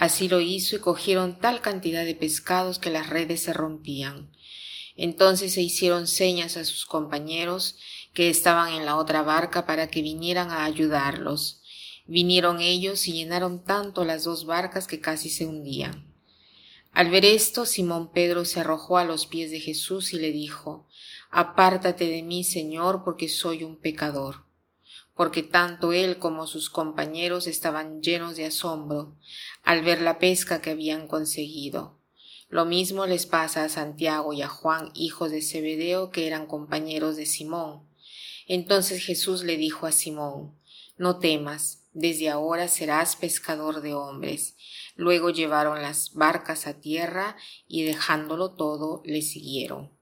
Así 0.00 0.30
lo 0.30 0.40
hizo 0.40 0.76
y 0.76 0.78
cogieron 0.78 1.38
tal 1.38 1.60
cantidad 1.60 2.06
de 2.06 2.14
pescados 2.14 2.78
que 2.78 2.88
las 2.88 3.10
redes 3.10 3.42
se 3.42 3.52
rompían. 3.52 4.32
Entonces 4.96 5.52
se 5.52 5.60
hicieron 5.60 6.06
señas 6.06 6.56
a 6.56 6.64
sus 6.64 6.86
compañeros 6.86 7.76
que 8.14 8.30
estaban 8.30 8.72
en 8.72 8.86
la 8.86 8.96
otra 8.96 9.20
barca 9.20 9.66
para 9.66 9.90
que 9.90 10.00
vinieran 10.00 10.50
a 10.50 10.64
ayudarlos. 10.64 11.60
Vinieron 12.06 12.62
ellos 12.62 13.06
y 13.08 13.12
llenaron 13.12 13.62
tanto 13.62 14.06
las 14.06 14.24
dos 14.24 14.46
barcas 14.46 14.86
que 14.86 15.00
casi 15.00 15.28
se 15.28 15.44
hundían. 15.44 16.10
Al 16.92 17.10
ver 17.10 17.26
esto, 17.26 17.66
Simón 17.66 18.10
Pedro 18.10 18.46
se 18.46 18.60
arrojó 18.60 18.96
a 18.96 19.04
los 19.04 19.26
pies 19.26 19.50
de 19.50 19.60
Jesús 19.60 20.14
y 20.14 20.18
le 20.18 20.32
dijo, 20.32 20.88
Apártate 21.30 22.06
de 22.06 22.22
mí, 22.22 22.42
Señor, 22.42 23.02
porque 23.04 23.28
soy 23.28 23.64
un 23.64 23.76
pecador. 23.76 24.46
Porque 25.20 25.42
tanto 25.42 25.92
él 25.92 26.16
como 26.16 26.46
sus 26.46 26.70
compañeros 26.70 27.46
estaban 27.46 28.00
llenos 28.00 28.36
de 28.36 28.46
asombro 28.46 29.18
al 29.62 29.84
ver 29.84 30.00
la 30.00 30.18
pesca 30.18 30.62
que 30.62 30.70
habían 30.70 31.08
conseguido. 31.08 32.00
Lo 32.48 32.64
mismo 32.64 33.04
les 33.04 33.26
pasa 33.26 33.62
a 33.62 33.68
Santiago 33.68 34.32
y 34.32 34.40
a 34.40 34.48
Juan, 34.48 34.90
hijos 34.94 35.30
de 35.30 35.42
Zebedeo, 35.42 36.10
que 36.10 36.26
eran 36.26 36.46
compañeros 36.46 37.16
de 37.16 37.26
Simón. 37.26 37.86
Entonces 38.46 39.04
Jesús 39.04 39.44
le 39.44 39.58
dijo 39.58 39.86
a 39.86 39.92
Simón, 39.92 40.56
No 40.96 41.18
temas, 41.18 41.84
desde 41.92 42.30
ahora 42.30 42.66
serás 42.66 43.14
pescador 43.14 43.82
de 43.82 43.92
hombres. 43.92 44.56
Luego 44.96 45.28
llevaron 45.28 45.82
las 45.82 46.14
barcas 46.14 46.66
a 46.66 46.80
tierra 46.80 47.36
y 47.68 47.82
dejándolo 47.82 48.52
todo 48.52 49.02
le 49.04 49.20
siguieron. 49.20 49.99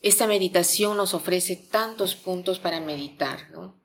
Esta 0.00 0.26
meditación 0.26 0.96
nos 0.96 1.14
ofrece 1.14 1.56
tantos 1.56 2.14
puntos 2.14 2.58
para 2.58 2.80
meditar, 2.80 3.50
¿no? 3.50 3.80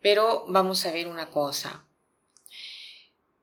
Pero 0.00 0.44
vamos 0.48 0.84
a 0.86 0.92
ver 0.92 1.06
una 1.06 1.30
cosa. 1.30 1.84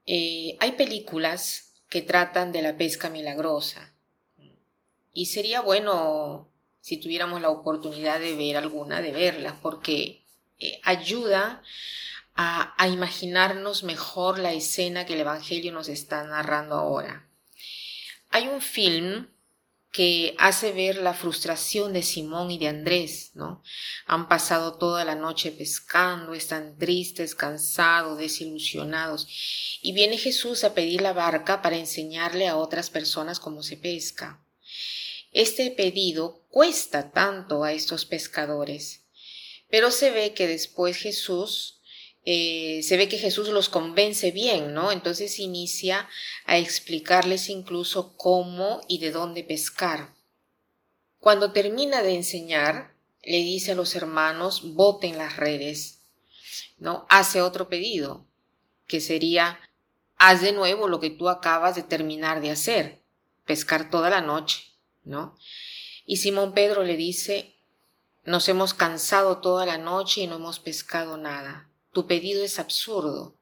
Eh, 0.05 0.57
hay 0.59 0.71
películas 0.73 1.73
que 1.87 2.01
tratan 2.01 2.51
de 2.51 2.61
la 2.61 2.77
pesca 2.77 3.09
milagrosa. 3.09 3.93
Y 5.13 5.27
sería 5.27 5.61
bueno, 5.61 6.51
si 6.81 6.97
tuviéramos 6.97 7.41
la 7.41 7.49
oportunidad 7.49 8.19
de 8.19 8.35
ver 8.35 8.57
alguna, 8.57 9.01
de 9.01 9.11
verla, 9.11 9.59
porque 9.61 10.25
eh, 10.59 10.79
ayuda 10.83 11.63
a 12.41 12.87
imaginarnos 12.87 13.83
mejor 13.83 14.39
la 14.39 14.53
escena 14.53 15.05
que 15.05 15.15
el 15.15 15.19
Evangelio 15.19 15.73
nos 15.73 15.89
está 15.89 16.23
narrando 16.23 16.75
ahora. 16.75 17.27
Hay 18.29 18.47
un 18.47 18.61
film 18.61 19.27
que 19.91 20.35
hace 20.37 20.71
ver 20.71 20.97
la 20.97 21.13
frustración 21.13 21.93
de 21.93 22.03
Simón 22.03 22.51
y 22.51 22.59
de 22.59 22.67
Andrés, 22.67 23.31
¿no? 23.33 23.63
Han 24.05 24.27
pasado 24.27 24.77
toda 24.77 25.03
la 25.03 25.15
noche 25.15 25.51
pescando, 25.51 26.35
están 26.35 26.77
tristes, 26.77 27.33
cansados, 27.33 28.19
desilusionados, 28.19 29.27
y 29.81 29.93
viene 29.93 30.17
Jesús 30.17 30.63
a 30.63 30.75
pedir 30.75 31.01
la 31.01 31.13
barca 31.13 31.61
para 31.63 31.77
enseñarle 31.77 32.47
a 32.47 32.57
otras 32.57 32.91
personas 32.91 33.39
cómo 33.39 33.63
se 33.63 33.77
pesca. 33.77 34.39
Este 35.31 35.71
pedido 35.71 36.43
cuesta 36.49 37.11
tanto 37.11 37.63
a 37.63 37.73
estos 37.73 38.05
pescadores, 38.05 39.05
pero 39.69 39.89
se 39.89 40.11
ve 40.11 40.33
que 40.33 40.47
después 40.47 40.97
Jesús 40.97 41.78
eh, 42.25 42.81
se 42.83 42.97
ve 42.97 43.07
que 43.07 43.17
Jesús 43.17 43.49
los 43.49 43.69
convence 43.69 44.31
bien, 44.31 44.73
¿no? 44.73 44.91
Entonces 44.91 45.39
inicia 45.39 46.09
a 46.45 46.57
explicarles 46.57 47.49
incluso 47.49 48.15
cómo 48.17 48.81
y 48.87 48.99
de 48.99 49.11
dónde 49.11 49.43
pescar. 49.43 50.13
Cuando 51.19 51.51
termina 51.53 52.01
de 52.01 52.15
enseñar, 52.15 52.93
le 53.23 53.37
dice 53.37 53.71
a 53.71 53.75
los 53.75 53.95
hermanos, 53.95 54.73
boten 54.75 55.17
las 55.17 55.37
redes, 55.37 56.01
¿no? 56.77 57.05
Hace 57.09 57.41
otro 57.41 57.69
pedido, 57.69 58.25
que 58.87 59.01
sería, 59.01 59.59
haz 60.17 60.41
de 60.41 60.51
nuevo 60.51 60.87
lo 60.87 60.99
que 60.99 61.09
tú 61.09 61.29
acabas 61.29 61.75
de 61.75 61.83
terminar 61.83 62.41
de 62.41 62.51
hacer, 62.51 63.01
pescar 63.45 63.89
toda 63.89 64.09
la 64.09 64.21
noche, 64.21 64.63
¿no? 65.03 65.37
Y 66.05 66.17
Simón 66.17 66.53
Pedro 66.53 66.83
le 66.83 66.97
dice, 66.97 67.55
nos 68.23 68.47
hemos 68.49 68.73
cansado 68.73 69.39
toda 69.39 69.65
la 69.65 69.77
noche 69.77 70.21
y 70.21 70.27
no 70.27 70.35
hemos 70.35 70.59
pescado 70.59 71.17
nada 71.17 71.69
tu 71.91 72.07
pedido 72.07 72.43
es 72.43 72.59
absurdo. 72.59 73.35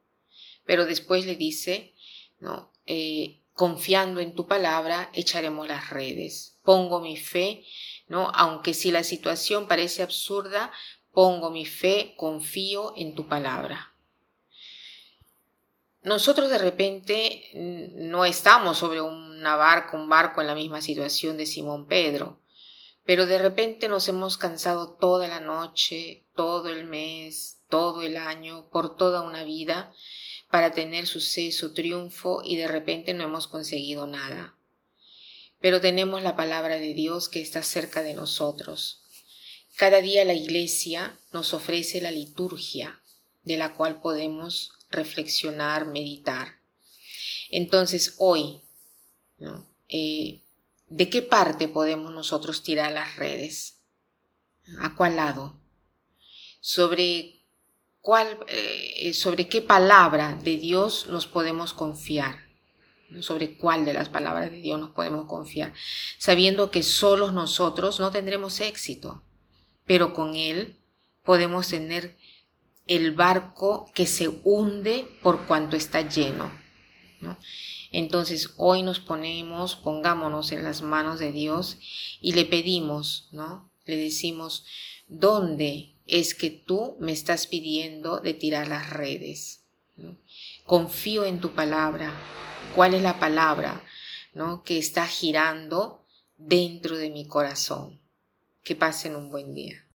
Pero 0.66 0.86
después 0.86 1.26
le 1.26 1.36
dice, 1.36 1.94
¿no? 2.40 2.72
Eh, 2.86 3.42
confiando 3.54 4.20
en 4.20 4.36
tu 4.36 4.48
palabra, 4.48 5.10
echaremos 5.14 5.68
las 5.68 5.90
redes. 5.90 6.58
Pongo 6.64 7.00
mi 7.00 7.18
fe, 7.18 7.66
¿no? 8.08 8.30
Aunque 8.34 8.74
si 8.74 8.92
la 8.92 9.04
situación 9.04 9.68
parece 9.68 10.04
absurda, 10.04 10.72
pongo 11.12 11.50
mi 11.50 11.66
fe, 11.66 12.14
confío 12.18 12.94
en 12.96 13.16
tu 13.16 13.28
palabra. 13.28 13.94
Nosotros 16.04 16.50
de 16.50 16.58
repente 16.58 17.50
no 17.96 18.24
estamos 18.24 18.78
sobre 18.78 19.02
una 19.02 19.56
barca, 19.56 19.98
un 19.98 20.08
barco 20.08 20.40
en 20.40 20.48
la 20.48 20.56
misma 20.56 20.82
situación 20.82 21.36
de 21.36 21.46
Simón 21.46 21.88
Pedro, 21.88 22.40
pero 23.04 23.26
de 23.26 23.40
repente 23.40 23.90
nos 23.90 24.08
hemos 24.08 24.38
cansado 24.38 24.94
toda 24.94 25.28
la 25.28 25.40
noche, 25.40 26.26
todo 26.36 26.70
el 26.70 26.86
mes, 26.86 27.57
todo 27.70 28.02
el 28.02 28.18
año, 28.18 28.70
por 28.70 28.96
toda 28.96 29.22
una 29.22 29.44
vida, 29.44 29.94
para 30.50 30.72
tener 30.72 31.08
suceso, 31.08 31.74
triunfo 31.74 32.42
y 32.44 32.56
de 32.56 32.68
repente 32.68 33.14
no 33.14 33.24
hemos 33.24 33.48
conseguido 33.48 34.08
nada. 34.08 34.56
Pero 35.60 35.82
tenemos 35.82 36.22
la 36.24 36.36
palabra 36.36 36.78
de 36.78 36.94
Dios 36.94 37.30
que 37.30 37.42
está 37.42 37.64
cerca 37.64 38.04
de 38.04 38.14
nosotros. 38.14 39.04
Cada 39.76 40.02
día 40.02 40.26
la 40.26 40.34
Iglesia 40.34 41.20
nos 41.32 41.54
ofrece 41.54 42.02
la 42.02 42.12
liturgia 42.12 43.02
de 43.44 43.58
la 43.58 43.74
cual 43.76 44.02
podemos 44.02 44.72
reflexionar, 44.90 45.86
meditar. 45.86 46.60
Entonces 47.50 48.16
hoy, 48.18 48.62
eh, 49.90 50.42
¿de 50.88 51.10
qué 51.10 51.22
parte 51.22 51.68
podemos 51.68 52.14
nosotros 52.14 52.64
tirar 52.64 52.92
las 52.92 53.16
redes? 53.16 53.78
¿A 54.80 54.96
cuál 54.96 55.16
lado? 55.16 55.60
¿Sobre 56.60 57.37
eh, 58.48 59.14
sobre 59.14 59.48
qué 59.50 59.62
palabra 59.62 60.40
de 60.42 60.58
Dios 60.58 61.08
nos 61.10 61.28
podemos 61.28 61.74
confiar, 61.74 62.38
sobre 63.20 63.58
cuál 63.58 63.84
de 63.84 63.94
las 63.94 64.08
palabras 64.08 64.50
de 64.52 64.62
Dios 64.62 64.80
nos 64.80 64.92
podemos 64.92 65.26
confiar, 65.26 65.74
sabiendo 66.18 66.72
que 66.72 66.84
solos 66.84 67.34
nosotros 67.34 68.00
no 68.00 68.12
tendremos 68.12 68.62
éxito, 68.62 69.24
pero 69.86 70.14
con 70.14 70.36
Él 70.36 70.78
podemos 71.24 71.68
tener 71.68 72.18
el 72.88 73.12
barco 73.12 73.92
que 73.94 74.06
se 74.06 74.30
hunde 74.44 75.06
por 75.22 75.46
cuanto 75.46 75.76
está 75.76 76.08
lleno. 76.08 76.50
Entonces 77.92 78.54
hoy 78.56 78.84
nos 78.84 79.02
ponemos, 79.02 79.76
pongámonos 79.76 80.54
en 80.54 80.64
las 80.64 80.82
manos 80.82 81.20
de 81.20 81.34
Dios 81.34 81.78
y 82.22 82.34
le 82.34 82.46
pedimos, 82.46 83.28
¿no? 83.32 83.70
Le 83.86 83.98
decimos, 83.98 84.66
¿dónde 85.08 85.97
es 86.08 86.34
que 86.34 86.50
tú 86.50 86.98
me 87.00 87.12
estás 87.12 87.48
pidiendo 87.48 88.20
de 88.20 88.34
tirar 88.34 88.68
las 88.68 88.90
redes. 88.90 89.64
Confío 90.66 91.26
en 91.26 91.40
tu 91.40 91.52
palabra. 91.52 92.14
¿Cuál 92.76 92.94
es 92.94 93.02
la 93.02 93.20
palabra 93.20 93.84
¿no? 94.34 94.64
que 94.64 94.78
está 94.78 95.08
girando 95.08 96.06
dentro 96.38 96.98
de 96.98 97.10
mi 97.10 97.28
corazón? 97.28 98.00
Que 98.64 98.76
pasen 98.76 99.16
un 99.16 99.30
buen 99.30 99.54
día. 99.54 99.87